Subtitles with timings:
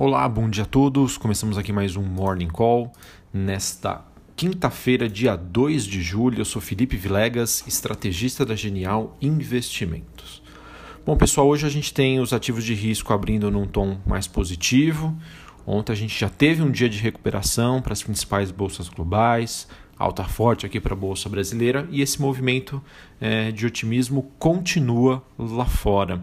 [0.00, 1.18] Olá, bom dia a todos.
[1.18, 2.92] Começamos aqui mais um Morning Call
[3.34, 4.04] nesta
[4.36, 6.38] quinta-feira, dia 2 de julho.
[6.38, 10.40] Eu sou Felipe Vilegas, estrategista da Genial Investimentos.
[11.04, 15.18] Bom, pessoal, hoje a gente tem os ativos de risco abrindo num tom mais positivo.
[15.66, 19.66] Ontem a gente já teve um dia de recuperação para as principais bolsas globais
[19.98, 22.82] alta forte aqui para a Bolsa Brasileira e esse movimento
[23.20, 26.22] é, de otimismo continua lá fora.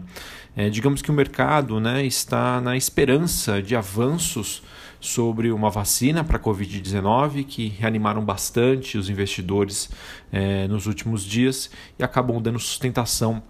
[0.56, 4.62] É, digamos que o mercado né, está na esperança de avanços
[4.98, 9.90] sobre uma vacina para a Covid-19 que reanimaram bastante os investidores
[10.32, 13.42] é, nos últimos dias e acabam dando sustentação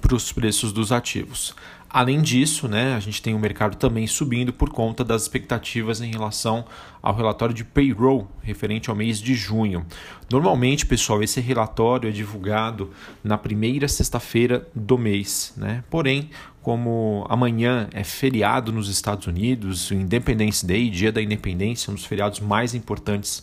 [0.00, 1.54] para os preços dos ativos.
[1.96, 6.10] Além disso, né, a gente tem o mercado também subindo por conta das expectativas em
[6.10, 6.66] relação
[7.00, 9.86] ao relatório de payroll referente ao mês de junho.
[10.30, 12.90] Normalmente, pessoal, esse relatório é divulgado
[13.24, 15.82] na primeira sexta-feira do mês, né?
[15.88, 16.28] Porém,
[16.60, 22.40] como amanhã é feriado nos Estados Unidos, Independence Day, Dia da Independência, um dos feriados
[22.40, 23.42] mais importantes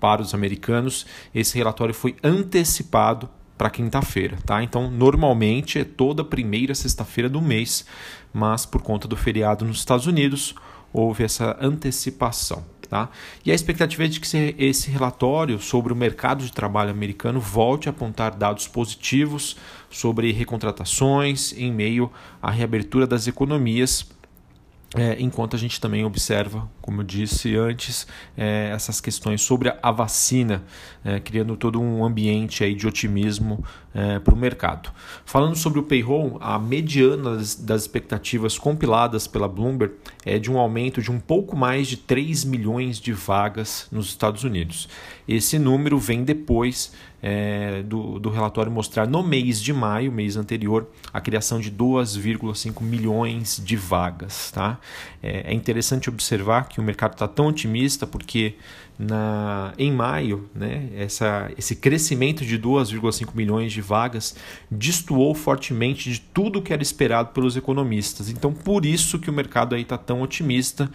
[0.00, 3.30] para os americanos, esse relatório foi antecipado
[3.62, 4.60] para quinta-feira, tá?
[4.60, 7.86] Então, normalmente é toda primeira sexta-feira do mês,
[8.34, 10.52] mas por conta do feriado nos Estados Unidos,
[10.92, 12.64] houve essa antecipação.
[12.90, 13.08] Tá?
[13.46, 17.88] E a expectativa é de que esse relatório sobre o mercado de trabalho americano volte
[17.88, 19.56] a apontar dados positivos
[19.88, 22.10] sobre recontratações em meio
[22.42, 24.10] à reabertura das economias
[24.94, 29.90] é, enquanto a gente também observa, como eu disse antes, é, essas questões sobre a
[29.90, 30.62] vacina,
[31.02, 34.90] é, criando todo um ambiente aí de otimismo é, para o mercado.
[35.24, 40.58] Falando sobre o payroll, a mediana das, das, expectativas compiladas pela Bloomberg é de um
[40.58, 44.88] aumento de um pouco mais de 3 milhões de vagas nos Estados Unidos.
[45.26, 50.88] Esse número vem depois é, do, do relatório mostrar no mês de maio, mês anterior,
[51.12, 54.50] a criação de 2,5 milhões de vagas.
[54.50, 54.78] Tá?
[55.22, 58.56] É, é interessante observar que o mercado está tão otimista porque
[58.98, 64.36] na, em maio, né, essa, esse crescimento de 2,5 milhões de vagas
[64.70, 68.28] destoou fortemente de tudo que era esperado pelos economistas.
[68.28, 70.90] Então, por isso que o mercado aí está tão otimista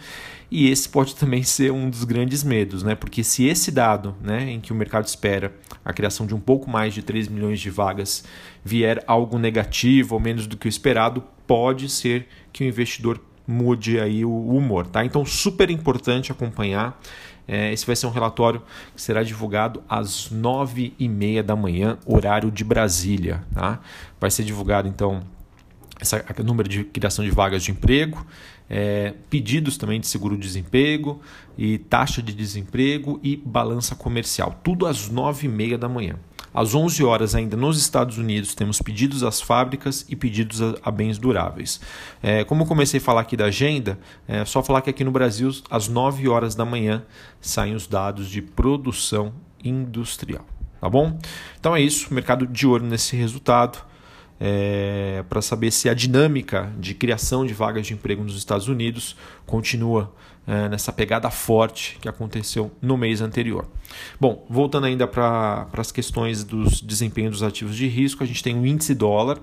[0.50, 2.94] e esse pode também ser um dos grandes medos, né?
[2.94, 5.54] Porque se esse dado, né, em que o mercado espera
[5.84, 8.24] a criação de um pouco mais de 3 milhões de vagas
[8.64, 13.98] vier algo negativo ou menos do que o esperado, pode ser que o investidor mude
[13.98, 15.04] aí o humor, tá?
[15.04, 17.00] Então, super importante acompanhar.
[17.48, 18.62] É, esse vai ser um relatório
[18.94, 23.80] que será divulgado às nove e meia da manhã, horário de Brasília, tá?
[24.20, 25.22] Vai ser divulgado, então,
[26.44, 28.26] número de criação de vagas de emprego,
[28.68, 31.20] é, pedidos também de seguro-desemprego
[31.56, 34.60] e taxa de desemprego e balança comercial.
[34.62, 36.16] Tudo às nove e meia da manhã.
[36.52, 40.90] Às 11 horas, ainda nos Estados Unidos, temos pedidos às fábricas e pedidos a, a
[40.90, 41.80] bens duráveis.
[42.22, 45.10] É, como eu comecei a falar aqui da agenda, é só falar que aqui no
[45.10, 47.04] Brasil, às 9 horas da manhã,
[47.40, 49.32] saem os dados de produção
[49.62, 50.44] industrial.
[50.80, 51.18] Tá bom?
[51.58, 53.87] Então é isso, mercado de olho nesse resultado
[54.40, 59.16] é, para saber se a dinâmica de criação de vagas de emprego nos Estados Unidos
[59.46, 60.12] continua
[60.46, 63.66] é, nessa pegada forte que aconteceu no mês anterior.
[64.20, 68.58] Bom, voltando ainda para as questões dos desempenhos dos ativos de risco, a gente tem
[68.58, 69.38] o índice dólar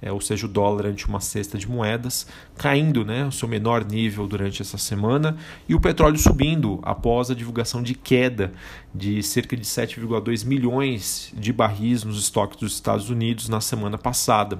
[0.00, 2.26] é, ou seja, o dólar ante uma cesta de moedas,
[2.56, 5.36] caindo né, o seu menor nível durante essa semana,
[5.68, 8.52] e o petróleo subindo após a divulgação de queda
[8.94, 14.58] de cerca de 7,2 milhões de barris nos estoques dos Estados Unidos na semana passada.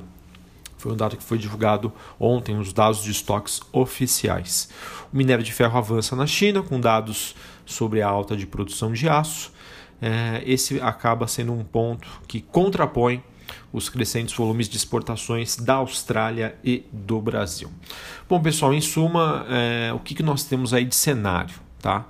[0.77, 4.69] Foi um dado que foi divulgado ontem, os dados de estoques oficiais.
[5.13, 7.35] O minério de ferro avança na China, com dados
[7.67, 9.53] sobre a alta de produção de aço.
[10.01, 13.23] É, esse acaba sendo um ponto que contrapõe
[13.73, 17.71] os crescentes volumes de exportações da Austrália e do Brasil.
[18.29, 21.55] Bom, pessoal, em suma, é, o que, que nós temos aí de cenário?
[21.81, 22.07] Tá?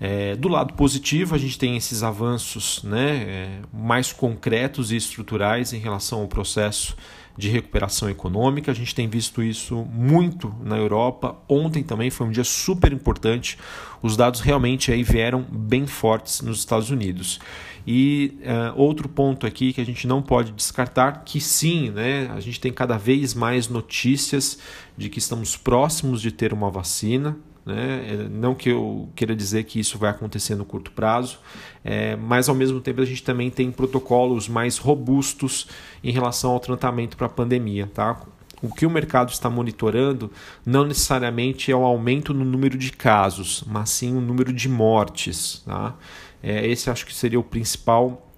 [0.00, 5.74] É, do lado positivo, a gente tem esses avanços né, é, mais concretos e estruturais
[5.74, 6.96] em relação ao processo
[7.36, 8.70] de recuperação econômica.
[8.70, 11.36] A gente tem visto isso muito na Europa.
[11.48, 13.58] Ontem também foi um dia super importante.
[14.02, 17.40] Os dados realmente aí vieram bem fortes nos Estados Unidos.
[17.86, 22.40] E uh, outro ponto aqui que a gente não pode descartar, que sim, né, a
[22.40, 24.58] gente tem cada vez mais notícias
[24.96, 27.36] de que estamos próximos de ter uma vacina.
[27.70, 28.06] Né?
[28.08, 31.38] É, não que eu queira dizer que isso vai acontecer no curto prazo,
[31.84, 35.68] é, mas ao mesmo tempo a gente também tem protocolos mais robustos
[36.02, 37.90] em relação ao tratamento para a pandemia.
[37.92, 38.20] Tá?
[38.62, 40.30] O que o mercado está monitorando
[40.66, 45.62] não necessariamente é o aumento no número de casos, mas sim o número de mortes.
[45.64, 45.94] Tá?
[46.42, 48.29] É, esse acho que seria o principal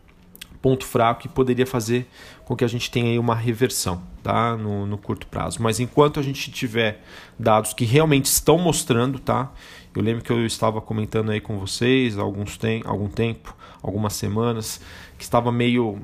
[0.62, 2.08] ponto fraco e poderia fazer
[2.44, 4.56] com que a gente tenha uma reversão tá?
[4.56, 5.60] no, no curto prazo.
[5.60, 7.02] Mas enquanto a gente tiver
[7.38, 9.52] dados que realmente estão mostrando, tá?
[9.94, 14.12] eu lembro que eu estava comentando aí com vocês há alguns tem, algum tempo, algumas
[14.14, 14.80] semanas,
[15.18, 16.00] que estava meio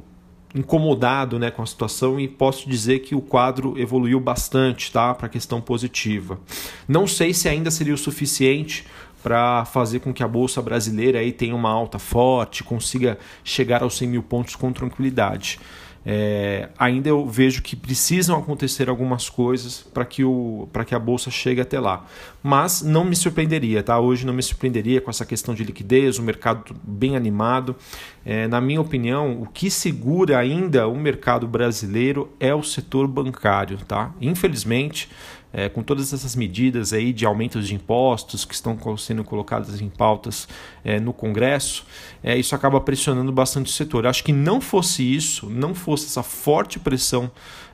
[0.54, 5.26] incomodado né, com a situação e posso dizer que o quadro evoluiu bastante tá, para
[5.26, 6.40] a questão positiva.
[6.86, 8.86] Não sei se ainda seria o suficiente
[9.22, 13.96] para fazer com que a bolsa brasileira aí tenha uma alta forte, consiga chegar aos
[13.96, 15.58] 100 mil pontos com tranquilidade.
[16.10, 21.30] É, ainda eu vejo que precisam acontecer algumas coisas para que, o, que a bolsa
[21.30, 22.06] chegue até lá.
[22.42, 23.98] Mas não me surpreenderia, tá?
[23.98, 27.76] Hoje não me surpreenderia com essa questão de liquidez, o mercado bem animado.
[28.24, 33.78] É, na minha opinião, o que segura ainda o mercado brasileiro é o setor bancário,
[33.86, 34.10] tá?
[34.18, 35.10] Infelizmente,
[35.52, 39.88] é, com todas essas medidas aí de aumentos de impostos que estão sendo colocadas em
[39.88, 40.48] pautas
[40.84, 41.84] é, no Congresso,
[42.22, 44.06] é, isso acaba pressionando bastante o setor.
[44.06, 47.30] Acho que não fosse isso, não fosse essa forte pressão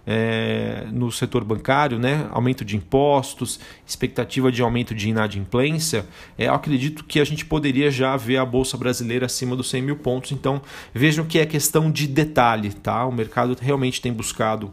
[0.06, 2.28] é, no setor bancário, né?
[2.30, 6.06] aumento de impostos, expectativa de aumento de inadimplência,
[6.36, 9.96] é, acredito que a gente poderia já ver a Bolsa Brasileira acima dos 100 mil
[9.96, 10.32] pontos.
[10.32, 10.60] Então
[10.92, 12.72] vejam que é questão de detalhe.
[12.72, 13.06] Tá?
[13.06, 14.72] O mercado realmente tem buscado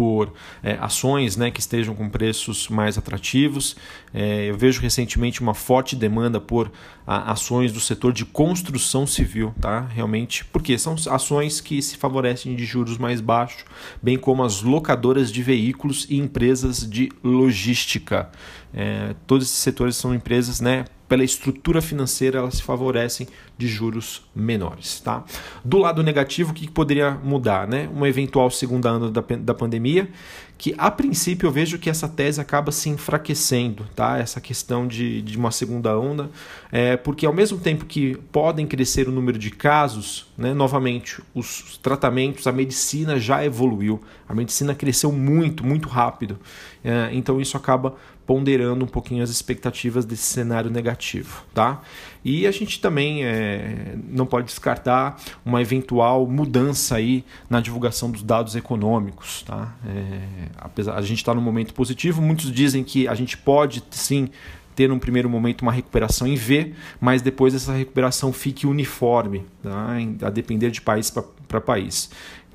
[0.00, 0.32] por
[0.62, 3.76] é, ações né, que estejam com preços mais atrativos.
[4.14, 6.72] É, eu vejo recentemente uma forte demanda por
[7.06, 9.80] a, ações do setor de construção civil, tá?
[9.94, 13.62] Realmente, porque são ações que se favorecem de juros mais baixos,
[14.02, 18.30] bem como as locadoras de veículos e empresas de logística.
[18.72, 23.26] É, todos esses setores são empresas né, pela estrutura financeira, elas se favorecem
[23.58, 25.00] de juros menores.
[25.00, 25.24] Tá?
[25.64, 27.66] Do lado negativo, o que poderia mudar?
[27.66, 27.90] Né?
[27.92, 30.08] Uma eventual segunda onda da, da pandemia,
[30.56, 34.18] que a princípio eu vejo que essa tese acaba se enfraquecendo, tá?
[34.18, 36.30] essa questão de, de uma segunda onda,
[36.70, 41.76] é, porque ao mesmo tempo que podem crescer o número de casos, né, novamente, os
[41.78, 46.38] tratamentos, a medicina já evoluiu, a medicina cresceu muito, muito rápido,
[46.84, 47.96] é, então isso acaba
[48.30, 51.42] ponderando um pouquinho as expectativas desse cenário negativo.
[51.52, 51.82] Tá?
[52.24, 58.22] E a gente também é, não pode descartar uma eventual mudança aí na divulgação dos
[58.22, 59.42] dados econômicos.
[59.42, 59.74] Tá?
[59.84, 60.20] É,
[60.58, 64.28] apesar a gente está num momento positivo, muitos dizem que a gente pode sim
[64.76, 69.96] ter num primeiro momento uma recuperação em V, mas depois essa recuperação fique uniforme, tá?
[70.22, 72.08] a depender de país para país.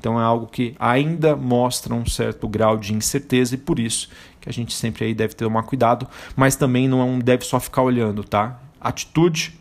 [0.06, 4.08] Então é algo que ainda mostra um certo grau de incerteza e por isso
[4.46, 7.82] que a gente sempre aí deve ter tomar cuidado, mas também não deve só ficar
[7.82, 8.62] olhando, tá?
[8.80, 9.60] Atitude,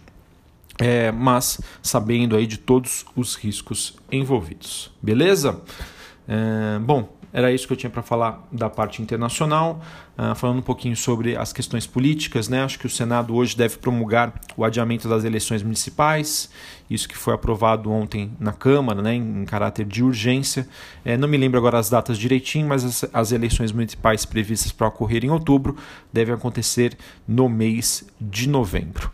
[0.78, 4.92] é, mas sabendo aí de todos os riscos envolvidos.
[5.02, 5.62] Beleza?
[6.28, 9.82] É, bom, era isso que eu tinha para falar da parte internacional,
[10.16, 12.48] uh, falando um pouquinho sobre as questões políticas.
[12.48, 12.62] Né?
[12.62, 16.48] Acho que o Senado hoje deve promulgar o adiamento das eleições municipais,
[16.88, 20.68] isso que foi aprovado ontem na Câmara, né, em, caráter de urgência.
[21.04, 24.86] É, não me lembro agora as datas direitinho, mas as, as eleições municipais previstas para
[24.86, 25.76] ocorrer em outubro
[26.12, 26.96] devem acontecer
[27.26, 29.10] no mês de novembro.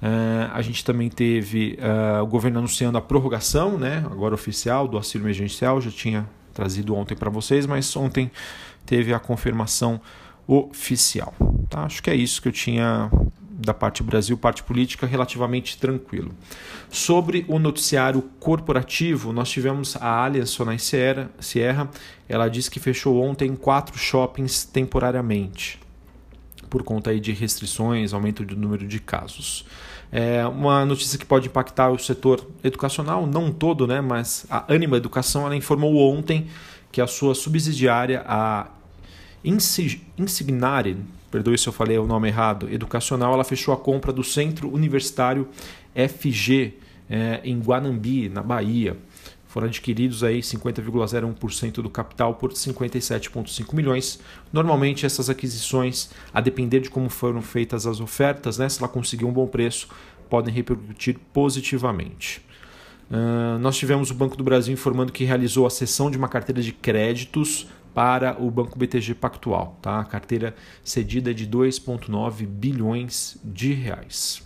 [0.00, 4.96] Uh, a gente também teve uh, o governo anunciando a prorrogação, né, agora oficial, do
[4.96, 8.30] auxílio emergencial, já tinha trazido ontem para vocês, mas ontem
[8.86, 10.00] teve a confirmação
[10.46, 11.34] oficial.
[11.68, 11.84] Tá?
[11.84, 13.10] Acho que é isso que eu tinha
[13.56, 16.32] da parte Brasil, parte política, relativamente tranquilo.
[16.90, 21.88] Sobre o noticiário corporativo, nós tivemos a Allianz Sonai Sierra, Sierra,
[22.28, 25.80] ela disse que fechou ontem quatro shoppings temporariamente,
[26.74, 29.64] por conta aí de restrições, aumento do número de casos.
[30.10, 34.96] É uma notícia que pode impactar o setor educacional, não todo, né, mas a Anima
[34.96, 36.48] Educação ela informou ontem
[36.90, 38.66] que a sua subsidiária, a
[39.44, 40.96] Insignare,
[41.30, 45.46] perdoe se eu falei o nome errado, educacional, ela fechou a compra do Centro Universitário
[45.94, 46.74] FG
[47.08, 48.96] é, em Guanambi, na Bahia.
[49.54, 54.18] Foram adquiridos aí 50,01% do capital por 57,5 milhões.
[54.52, 59.24] Normalmente essas aquisições, a depender de como foram feitas as ofertas, né, se ela conseguir
[59.24, 59.86] um bom preço,
[60.28, 62.44] podem repercutir positivamente.
[63.08, 66.60] Uh, nós tivemos o Banco do Brasil informando que realizou a cessão de uma carteira
[66.60, 69.78] de créditos para o Banco BTG Pactual.
[69.80, 70.00] Tá?
[70.00, 74.42] A carteira cedida é de 2,9 bilhões de reais.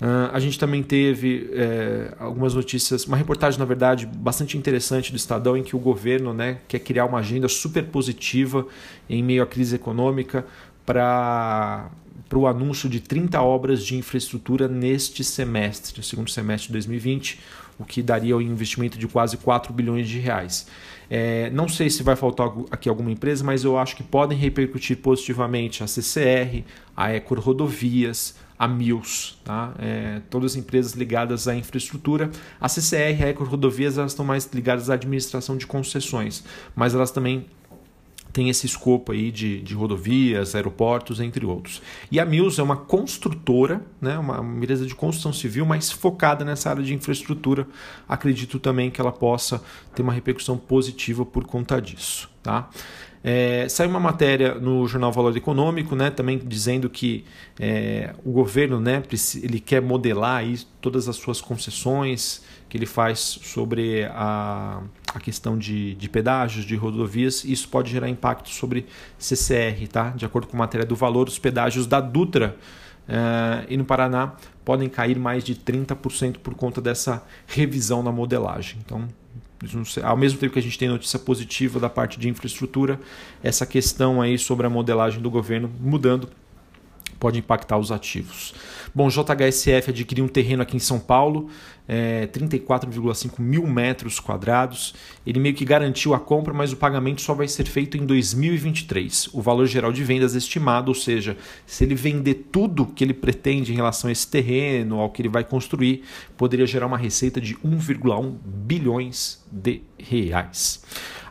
[0.00, 5.16] Uh, a gente também teve é, algumas notícias, uma reportagem, na verdade, bastante interessante do
[5.16, 8.66] Estadão, em que o governo né, quer criar uma agenda super positiva
[9.10, 10.46] em meio à crise econômica
[10.86, 11.90] para
[12.32, 17.38] o anúncio de 30 obras de infraestrutura neste semestre, no segundo semestre de 2020.
[17.78, 20.66] o que daria um investimento de quase 4 bilhões de reais.
[21.10, 24.98] É, não sei se vai faltar aqui alguma empresa, mas eu acho que podem repercutir
[24.98, 26.62] positivamente a CCR,
[26.94, 29.72] a Ecor Rodovias, a Mills, tá?
[29.78, 32.30] É, todas as empresas ligadas à infraestrutura.
[32.60, 36.44] A CCR a Ecor Rodovias elas estão mais ligadas à administração de concessões,
[36.76, 37.46] mas elas também
[38.34, 41.80] tem esse escopo aí de, de rodovias, aeroportos, entre outros.
[42.12, 46.68] E a Mills é uma construtora, né, uma empresa de construção civil, mas focada nessa
[46.68, 47.66] área de infraestrutura.
[48.06, 49.62] Acredito também que ela possa
[49.94, 52.30] ter uma repercussão positiva por conta disso.
[52.42, 52.70] Tá?
[53.22, 57.24] É, saiu uma matéria no jornal Valor Econômico, né, também dizendo que
[57.58, 59.02] é, o governo, né,
[59.42, 64.80] ele quer modelar aí todas as suas concessões que ele faz sobre a,
[65.12, 67.44] a questão de, de pedágios, de rodovias.
[67.44, 68.86] Isso pode gerar impacto sobre
[69.18, 70.10] CCR, tá?
[70.10, 72.56] De acordo com a matéria do Valor, os pedágios da Dutra
[73.08, 78.78] é, e no Paraná podem cair mais de 30% por conta dessa revisão na modelagem.
[78.84, 79.08] Então,
[80.02, 83.00] ao mesmo tempo que a gente tem notícia positiva da parte de infraestrutura,
[83.42, 86.28] essa questão aí sobre a modelagem do governo mudando
[87.20, 88.54] pode impactar os ativos.
[88.92, 91.48] Bom, JHSF adquiriu um terreno aqui em São Paulo,
[91.86, 94.94] é, 34,5 mil metros quadrados.
[95.26, 99.28] Ele meio que garantiu a compra, mas o pagamento só vai ser feito em 2023.
[99.32, 101.36] O valor geral de vendas estimado, ou seja,
[101.66, 105.28] se ele vender tudo que ele pretende em relação a esse terreno, ao que ele
[105.28, 106.02] vai construir,
[106.36, 110.82] poderia gerar uma receita de 1,1 bilhões de reais.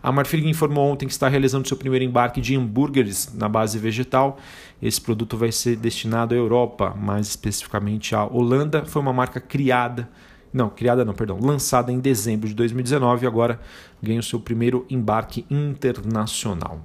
[0.01, 4.38] A Marfrig informou ontem que está realizando seu primeiro embarque de hambúrgueres na base vegetal.
[4.82, 8.86] Esse produto vai ser destinado à Europa, mais especificamente à Holanda.
[8.86, 10.10] Foi uma marca criada,
[10.53, 13.60] não, criada não, perdão, lançada em dezembro de 2019 e agora
[14.01, 16.82] ganha o seu primeiro embarque internacional.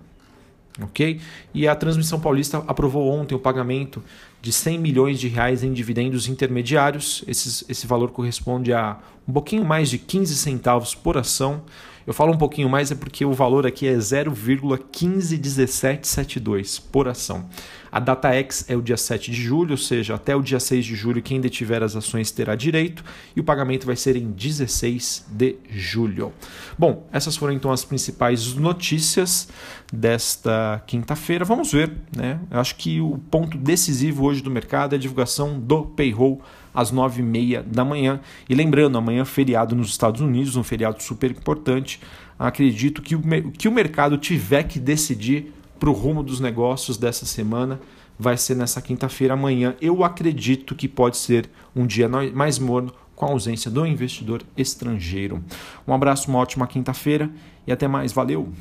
[0.82, 1.20] Ok?
[1.54, 4.02] E a Transmissão Paulista aprovou ontem o pagamento
[4.42, 7.22] de 100 milhões de reais em dividendos intermediários.
[7.28, 11.62] Esse, esse valor corresponde a um pouquinho mais de 15 centavos por ação.
[12.06, 17.46] Eu falo um pouquinho mais é porque o valor aqui é 0,151772 por ação.
[17.90, 20.84] A data X é o dia 7 de julho, ou seja, até o dia 6
[20.84, 23.04] de julho quem detiver as ações terá direito
[23.36, 26.32] e o pagamento vai ser em 16 de julho.
[26.76, 29.48] Bom, essas foram então as principais notícias
[29.92, 31.44] desta quinta-feira.
[31.44, 32.40] Vamos ver, né?
[32.50, 36.42] Eu acho que o ponto decisivo hoje do mercado é a divulgação do payroll
[36.74, 38.20] às nove e meia da manhã.
[38.48, 42.00] E lembrando, amanhã é feriado nos Estados Unidos, um feriado super importante.
[42.38, 47.24] Acredito que o, que o mercado tiver que decidir para o rumo dos negócios dessa
[47.24, 47.80] semana
[48.18, 49.34] vai ser nessa quinta-feira.
[49.34, 54.42] Amanhã eu acredito que pode ser um dia mais morno com a ausência do investidor
[54.56, 55.42] estrangeiro.
[55.86, 57.30] Um abraço, uma ótima quinta-feira
[57.66, 58.12] e até mais.
[58.12, 58.52] Valeu!